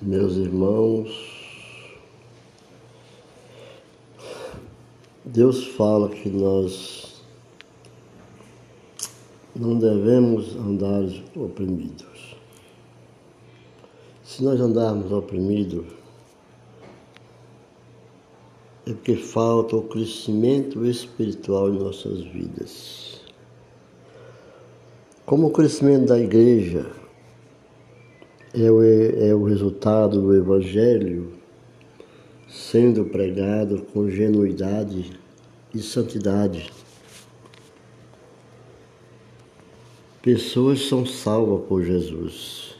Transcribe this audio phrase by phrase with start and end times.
[0.00, 1.10] meus irmãos,
[5.22, 7.22] Deus fala que nós
[9.54, 11.02] não devemos andar
[11.36, 12.36] oprimidos.
[14.24, 15.84] Se nós andarmos oprimidos,
[18.86, 23.20] é porque falta o crescimento espiritual em nossas vidas.
[25.26, 26.90] Como o crescimento da igreja
[28.52, 31.32] é o, é o resultado do Evangelho
[32.48, 35.12] sendo pregado com genuidade
[35.72, 36.70] e santidade.
[40.20, 42.74] Pessoas são salvas por Jesus,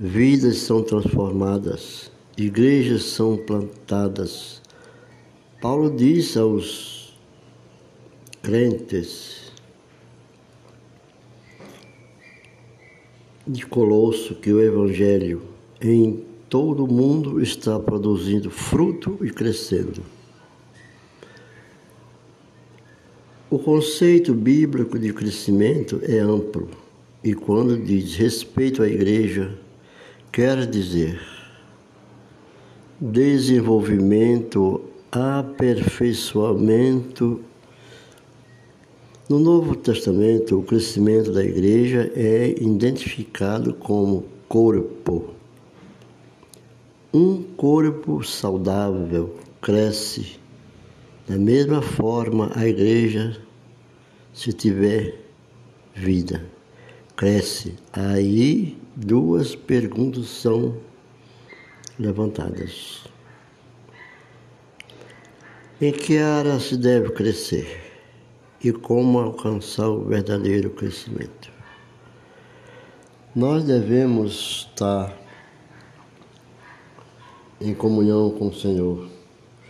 [0.00, 4.62] vidas são transformadas, igrejas são plantadas.
[5.60, 7.16] Paulo diz aos
[8.42, 9.47] crentes
[13.48, 15.40] de Colosso que o Evangelho
[15.80, 20.02] em todo o mundo está produzindo fruto e crescendo.
[23.50, 26.68] O conceito bíblico de crescimento é amplo
[27.24, 29.58] e, quando diz respeito à igreja,
[30.30, 31.18] quer dizer
[33.00, 37.40] desenvolvimento, aperfeiçoamento
[39.28, 45.34] no Novo Testamento, o crescimento da igreja é identificado como corpo.
[47.12, 50.38] Um corpo saudável cresce.
[51.28, 53.38] Da mesma forma, a igreja,
[54.32, 55.20] se tiver
[55.94, 56.46] vida,
[57.14, 57.74] cresce.
[57.92, 60.74] Aí, duas perguntas são
[61.98, 63.04] levantadas.
[65.78, 67.87] Em que área se deve crescer?
[68.62, 71.50] E como alcançar o verdadeiro crescimento.
[73.34, 75.16] Nós devemos estar
[77.60, 79.08] em comunhão com o Senhor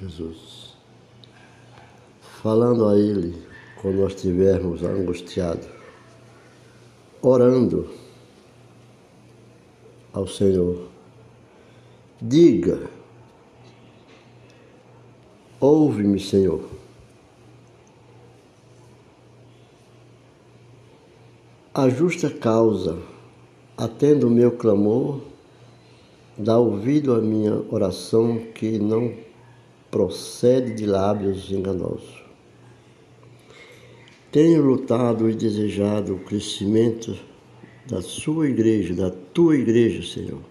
[0.00, 0.75] Jesus,
[2.42, 3.43] falando a Ele
[3.81, 5.69] quando nós estivermos angustiados,
[7.20, 7.91] orando
[10.12, 10.88] ao Senhor.
[12.20, 12.88] Diga,
[15.60, 16.88] ouve-me, Senhor
[21.78, 22.99] A justa causa,
[23.77, 25.21] atenda o meu clamor,
[26.37, 29.15] dá ouvido à minha oração que não
[29.88, 32.21] procede de lábios enganosos.
[34.33, 37.17] Tenho lutado e desejado o crescimento
[37.87, 40.43] da sua igreja, da tua igreja, Senhor.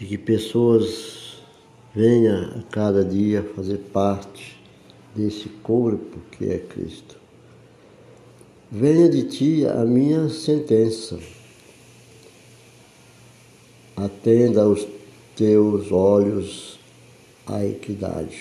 [0.00, 1.44] E que pessoas
[1.94, 4.60] venham a cada dia fazer parte
[5.14, 7.19] desse corpo que é Cristo.
[8.72, 11.18] Venha de ti a minha sentença.
[13.96, 14.86] Atenda aos
[15.34, 16.78] teus olhos
[17.44, 18.38] a equidade.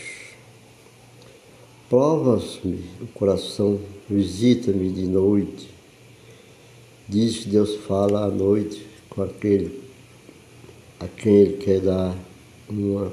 [1.90, 5.68] Provas-me o coração, visita-me de noite.
[7.08, 9.82] Diz que Deus fala à noite com aquele
[11.00, 12.16] a quem Ele quer dar
[12.70, 13.12] uma,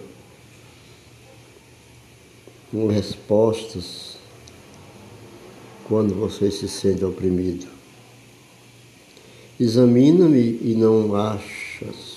[2.70, 4.18] uma respostas
[5.88, 7.66] quando você se sente oprimido.
[9.58, 12.16] Examina-me e não achas.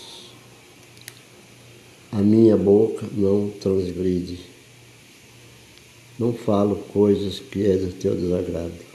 [2.12, 4.40] A minha boca não transgride.
[6.18, 8.90] Não falo coisas que é do teu desagrado.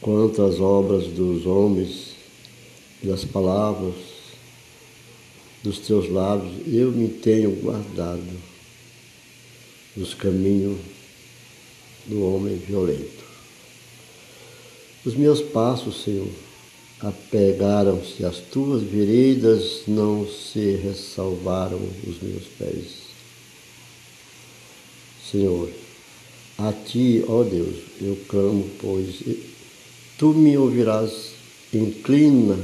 [0.00, 2.10] Quanto às obras dos homens,
[3.02, 3.94] das palavras
[5.62, 8.22] dos teus lábios, eu me tenho guardado
[9.96, 10.78] dos caminhos
[12.06, 13.24] do homem violento.
[15.04, 16.28] Os meus passos, Senhor,
[17.00, 23.00] apegaram-se às tuas veredas, não se ressalvaram os meus pés.
[25.30, 25.70] Senhor,
[26.58, 29.22] a ti, ó Deus, eu clamo, pois
[30.18, 31.30] tu me ouvirás,
[31.72, 32.58] inclina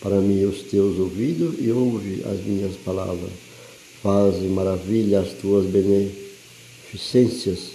[0.00, 3.32] para mim os teus ouvidos e ouve as minhas palavras.
[4.02, 7.70] Faze maravilha as tuas beneficências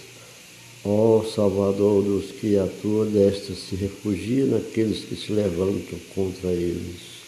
[0.82, 7.20] Ó Salvador dos que a tua destra se refugiam naqueles que se levantam contra eles.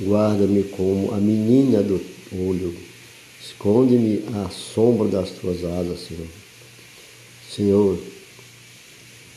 [0.00, 2.00] Guarda-me como a menina do
[2.32, 2.74] olho.
[3.40, 6.26] Esconde-me à sombra das tuas asas, Senhor.
[7.54, 7.98] Senhor,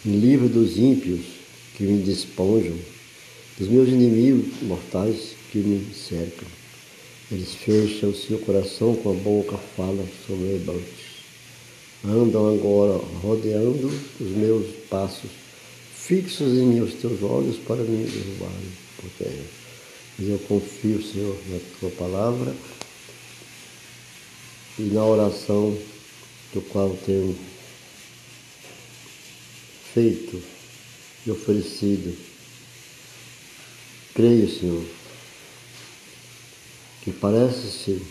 [0.03, 1.21] me livre dos ímpios
[1.77, 2.75] que me desponjam,
[3.59, 6.47] dos meus inimigos mortais que me cercam.
[7.31, 11.12] Eles fecham o seu coração com a boca, falam sobre levantes
[12.05, 13.87] andam agora rodeando
[14.19, 15.29] os meus passos,
[15.95, 19.43] fixos em mim os teus olhos para me derrubarem por terra.
[20.19, 22.53] Eu confio, Senhor, na tua palavra
[24.77, 25.77] e na oração
[26.53, 27.35] do qual tenho
[29.93, 30.41] feito
[31.25, 32.15] e oferecido.
[34.13, 34.83] Creio, Senhor,
[37.01, 38.01] que parece-se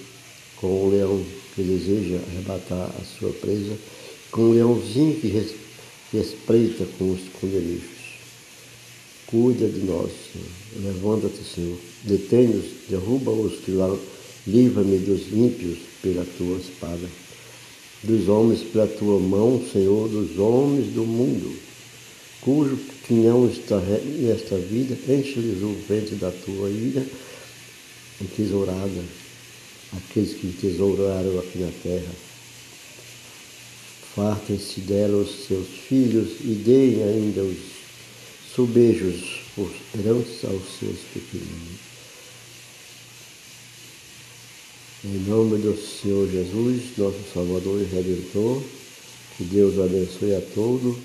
[0.56, 3.76] com o leão que deseja arrebatar a sua presa,
[4.30, 8.02] com o leãozinho que espreita com os esconderijos.
[9.26, 10.92] Cuida de nós, Senhor.
[10.92, 11.78] Levanta-te, Senhor.
[12.04, 13.94] Detém-nos, derruba-os, que lá
[14.46, 17.08] livra-me dos ímpios pela tua espada,
[18.02, 21.56] dos homens pela tua mão, Senhor, dos homens do mundo,
[22.40, 22.76] cujo
[23.06, 27.06] quinhão está nesta vida, enche-lhes o ventre da tua ira,
[28.20, 29.02] entesourada,
[29.96, 32.12] aqueles que tesouraram aqui na terra.
[34.14, 37.58] Fartem-se dela os seus filhos e deem ainda os
[38.54, 41.92] subejos por herança aos seus pequeninos.
[45.04, 48.62] Em nome do Senhor Jesus, nosso Salvador e Redentor,
[49.36, 50.96] que Deus abençoe a todos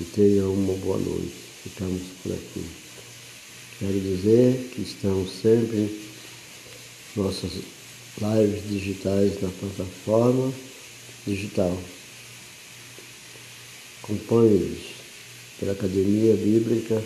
[0.00, 1.34] e tenha uma boa noite.
[1.62, 2.64] Ficamos por aqui.
[3.78, 6.00] Quero dizer que estamos sempre
[7.16, 7.52] nossas
[8.20, 10.52] lives digitais na plataforma
[11.26, 11.76] digital.
[14.02, 14.98] Acompanhe-nos
[15.58, 17.02] pela Academia Bíblica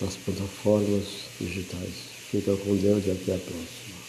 [0.00, 1.04] nas plataformas
[1.40, 2.10] digitais.
[2.30, 3.99] Fica com Deus e até a próxima.